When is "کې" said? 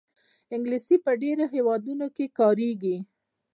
2.15-2.25